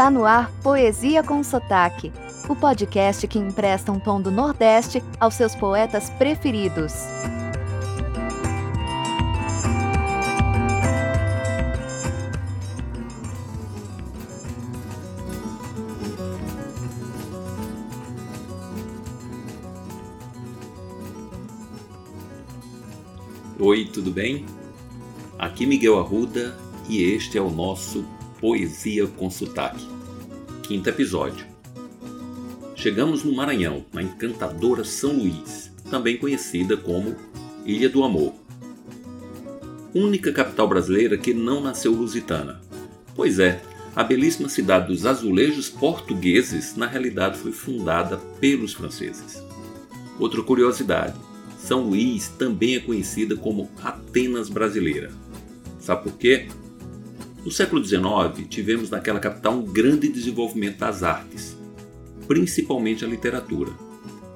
Está 0.00 0.10
no 0.10 0.24
ar 0.24 0.50
Poesia 0.62 1.22
com 1.22 1.44
Sotaque, 1.44 2.10
o 2.48 2.56
podcast 2.56 3.28
que 3.28 3.38
empresta 3.38 3.92
um 3.92 4.00
tom 4.00 4.18
do 4.18 4.30
Nordeste 4.30 5.04
aos 5.20 5.34
seus 5.34 5.54
poetas 5.54 6.08
preferidos. 6.08 6.94
Oi, 23.58 23.84
tudo 23.84 24.10
bem? 24.10 24.46
Aqui 25.38 25.66
Miguel 25.66 25.98
Arruda 25.98 26.56
e 26.88 27.02
este 27.02 27.36
é 27.36 27.42
o 27.42 27.50
nosso 27.50 28.02
Poesia 28.40 29.06
com 29.06 29.28
Sotaque. 29.28 29.86
Quinto 30.62 30.88
episódio. 30.88 31.44
Chegamos 32.74 33.22
no 33.22 33.34
Maranhão, 33.34 33.84
na 33.92 34.02
encantadora 34.02 34.82
São 34.82 35.12
Luís, 35.12 35.70
também 35.90 36.16
conhecida 36.16 36.74
como 36.74 37.14
Ilha 37.66 37.90
do 37.90 38.02
Amor. 38.02 38.32
Única 39.94 40.32
capital 40.32 40.66
brasileira 40.66 41.18
que 41.18 41.34
não 41.34 41.60
nasceu 41.60 41.92
lusitana. 41.92 42.62
Pois 43.14 43.38
é, 43.38 43.60
a 43.94 44.02
belíssima 44.02 44.48
cidade 44.48 44.86
dos 44.86 45.04
azulejos 45.04 45.68
portugueses 45.68 46.74
na 46.76 46.86
realidade 46.86 47.36
foi 47.36 47.52
fundada 47.52 48.16
pelos 48.40 48.72
franceses. 48.72 49.38
Outra 50.18 50.42
curiosidade: 50.42 51.14
São 51.58 51.82
Luís 51.82 52.28
também 52.28 52.76
é 52.76 52.80
conhecida 52.80 53.36
como 53.36 53.68
Atenas 53.82 54.48
brasileira. 54.48 55.10
Sabe 55.78 56.04
por 56.04 56.16
quê? 56.16 56.48
No 57.42 57.50
século 57.50 57.82
XIX, 57.82 58.46
tivemos 58.50 58.90
naquela 58.90 59.18
capital 59.18 59.54
um 59.54 59.62
grande 59.62 60.08
desenvolvimento 60.08 60.76
das 60.76 61.02
artes, 61.02 61.56
principalmente 62.28 63.02
a 63.02 63.08
literatura, 63.08 63.72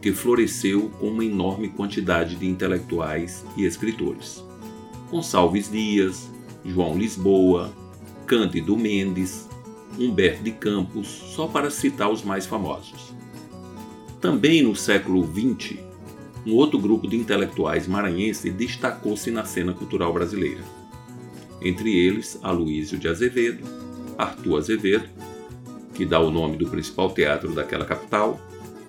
que 0.00 0.12
floresceu 0.12 0.88
com 0.98 1.08
uma 1.08 1.22
enorme 1.22 1.68
quantidade 1.68 2.36
de 2.36 2.46
intelectuais 2.46 3.44
e 3.54 3.66
escritores. 3.66 4.42
Gonçalves 5.10 5.70
Dias, 5.70 6.30
João 6.64 6.96
Lisboa, 6.96 7.70
Cândido 8.26 8.74
Mendes, 8.78 9.46
Humberto 9.98 10.42
de 10.42 10.52
Campos, 10.52 11.06
só 11.06 11.46
para 11.46 11.68
citar 11.68 12.10
os 12.10 12.22
mais 12.22 12.46
famosos. 12.46 13.14
Também 14.22 14.62
no 14.62 14.74
século 14.74 15.22
XX, 15.22 15.76
um 16.46 16.54
outro 16.54 16.78
grupo 16.78 17.06
de 17.06 17.16
intelectuais 17.16 17.86
maranhenses 17.86 18.54
destacou-se 18.54 19.30
na 19.30 19.44
cena 19.44 19.74
cultural 19.74 20.14
brasileira 20.14 20.75
entre 21.60 21.96
eles 21.96 22.38
Aloísio 22.42 22.98
de 22.98 23.08
Azevedo, 23.08 23.64
Arthur 24.16 24.58
Azevedo, 24.58 25.08
que 25.94 26.04
dá 26.04 26.20
o 26.20 26.30
nome 26.30 26.56
do 26.56 26.68
principal 26.68 27.10
teatro 27.10 27.52
daquela 27.54 27.84
capital, 27.84 28.40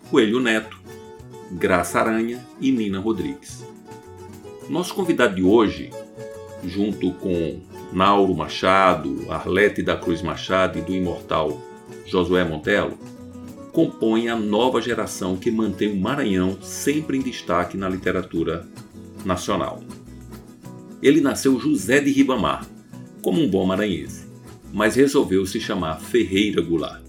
Coelho 0.09 0.39
Neto, 0.39 0.77
Graça 1.51 1.99
Aranha 1.99 2.45
e 2.59 2.71
Nina 2.71 2.99
Rodrigues. 2.99 3.65
Nosso 4.69 4.93
convidado 4.93 5.35
de 5.35 5.43
hoje, 5.43 5.91
junto 6.63 7.11
com 7.13 7.61
Nauro 7.93 8.35
Machado, 8.35 9.25
Arlete 9.29 9.81
da 9.81 9.95
Cruz 9.95 10.21
Machado 10.21 10.77
e 10.77 10.81
do 10.81 10.93
imortal 10.93 11.61
Josué 12.05 12.43
Montelo, 12.43 12.97
compõem 13.71 14.27
a 14.27 14.35
nova 14.35 14.81
geração 14.81 15.37
que 15.37 15.51
mantém 15.51 15.93
o 15.93 16.01
Maranhão 16.01 16.57
sempre 16.61 17.17
em 17.17 17.21
destaque 17.21 17.77
na 17.77 17.87
literatura 17.87 18.67
nacional. 19.23 19.81
Ele 21.01 21.21
nasceu 21.21 21.59
José 21.59 21.99
de 21.99 22.11
Ribamar, 22.11 22.67
como 23.21 23.41
um 23.41 23.49
bom 23.49 23.65
maranhense, 23.65 24.25
mas 24.73 24.95
resolveu 24.95 25.45
se 25.45 25.59
chamar 25.59 25.99
Ferreira 25.99 26.61
Goulart. 26.61 27.03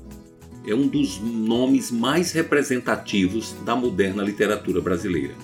É 0.66 0.74
um 0.74 0.86
dos 0.86 1.18
nomes 1.20 1.90
mais 1.90 2.32
representativos 2.32 3.54
da 3.64 3.74
moderna 3.74 4.22
literatura 4.22 4.80
brasileira. 4.80 5.34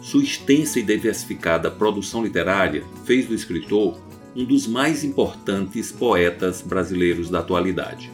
Sua 0.00 0.22
extensa 0.22 0.78
e 0.78 0.82
diversificada 0.82 1.70
produção 1.70 2.22
literária 2.22 2.84
fez 3.04 3.26
do 3.26 3.34
escritor 3.34 4.00
um 4.36 4.44
dos 4.44 4.66
mais 4.66 5.02
importantes 5.02 5.90
poetas 5.90 6.62
brasileiros 6.62 7.28
da 7.28 7.40
atualidade. 7.40 8.12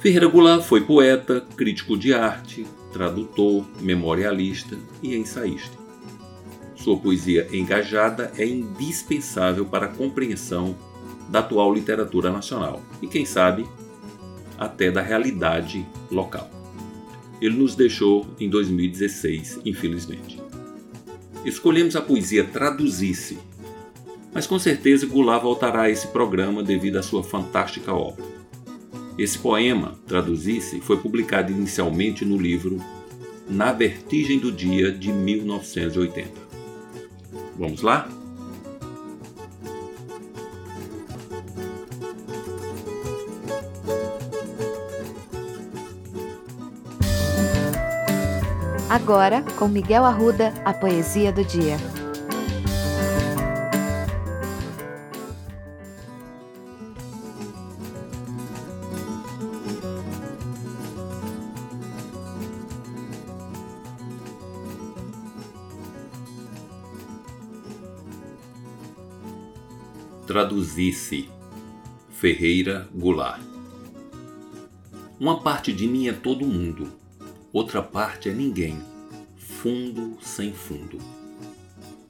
Ferreira 0.00 0.28
Goulart 0.28 0.62
foi 0.62 0.82
poeta, 0.82 1.40
crítico 1.56 1.96
de 1.96 2.14
arte, 2.14 2.64
tradutor, 2.92 3.66
memorialista 3.80 4.78
e 5.02 5.16
ensaísta. 5.16 5.83
Sua 6.84 6.98
poesia 6.98 7.48
engajada 7.50 8.30
é 8.36 8.44
indispensável 8.44 9.64
para 9.64 9.86
a 9.86 9.88
compreensão 9.88 10.76
da 11.30 11.38
atual 11.38 11.72
literatura 11.72 12.30
nacional 12.30 12.82
e, 13.00 13.06
quem 13.06 13.24
sabe, 13.24 13.64
até 14.58 14.90
da 14.90 15.00
realidade 15.00 15.86
local. 16.10 16.50
Ele 17.40 17.56
nos 17.56 17.74
deixou 17.74 18.26
em 18.38 18.50
2016, 18.50 19.60
infelizmente. 19.64 20.38
Escolhemos 21.42 21.96
a 21.96 22.02
poesia 22.02 22.44
Traduzisse, 22.44 23.38
mas 24.34 24.46
com 24.46 24.58
certeza 24.58 25.06
Goulart 25.06 25.42
voltará 25.42 25.84
a 25.84 25.90
esse 25.90 26.08
programa 26.08 26.62
devido 26.62 26.98
à 26.98 27.02
sua 27.02 27.24
fantástica 27.24 27.94
obra. 27.94 28.26
Esse 29.16 29.38
poema, 29.38 29.98
Traduzisse, 30.06 30.82
foi 30.82 30.98
publicado 30.98 31.50
inicialmente 31.50 32.26
no 32.26 32.36
livro 32.36 32.78
Na 33.48 33.72
Vertigem 33.72 34.38
do 34.38 34.52
Dia 34.52 34.92
de 34.92 35.10
1980. 35.10 36.43
Vamos 37.56 37.82
lá? 37.82 38.08
Agora, 48.88 49.42
com 49.58 49.66
Miguel 49.66 50.04
Arruda, 50.04 50.54
a 50.64 50.72
poesia 50.72 51.32
do 51.32 51.44
dia. 51.44 51.76
Traduzisse 70.26 71.28
Ferreira 72.08 72.88
Goulart 72.94 73.42
Uma 75.20 75.42
parte 75.42 75.70
de 75.70 75.86
mim 75.86 76.08
é 76.08 76.14
todo 76.14 76.46
mundo, 76.46 76.90
outra 77.52 77.82
parte 77.82 78.30
é 78.30 78.32
ninguém, 78.32 78.80
fundo 79.36 80.16
sem 80.22 80.50
fundo. 80.50 80.98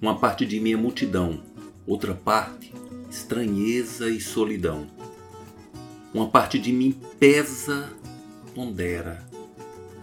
Uma 0.00 0.16
parte 0.16 0.46
de 0.46 0.60
mim 0.60 0.72
é 0.72 0.76
multidão, 0.76 1.42
outra 1.84 2.14
parte 2.14 2.72
estranheza 3.10 4.08
e 4.08 4.20
solidão. 4.20 4.86
Uma 6.14 6.28
parte 6.28 6.56
de 6.56 6.72
mim 6.72 6.96
pesa, 7.18 7.92
pondera, 8.54 9.26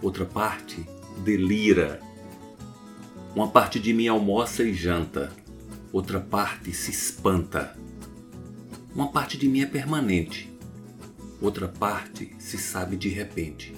outra 0.02 0.26
parte 0.26 0.86
delira. 1.24 1.98
Uma 3.34 3.48
parte 3.48 3.80
de 3.80 3.94
mim 3.94 4.06
almoça 4.06 4.62
e 4.62 4.74
janta, 4.74 5.32
outra 5.90 6.20
parte 6.20 6.74
se 6.74 6.90
espanta. 6.90 7.74
Uma 8.94 9.08
parte 9.08 9.38
de 9.38 9.48
mim 9.48 9.62
é 9.62 9.66
permanente, 9.66 10.54
outra 11.40 11.66
parte 11.66 12.36
se 12.38 12.58
sabe 12.58 12.94
de 12.94 13.08
repente. 13.08 13.74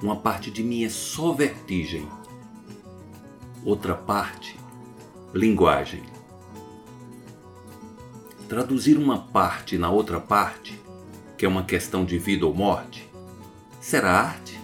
Uma 0.00 0.14
parte 0.14 0.48
de 0.48 0.62
mim 0.62 0.84
é 0.84 0.88
só 0.88 1.32
vertigem, 1.32 2.08
outra 3.64 3.96
parte, 3.96 4.56
linguagem. 5.34 6.04
Traduzir 8.48 8.96
uma 8.96 9.18
parte 9.18 9.76
na 9.76 9.90
outra 9.90 10.20
parte, 10.20 10.80
que 11.36 11.44
é 11.44 11.48
uma 11.48 11.64
questão 11.64 12.04
de 12.04 12.16
vida 12.16 12.46
ou 12.46 12.54
morte, 12.54 13.10
será 13.80 14.12
arte? 14.12 14.63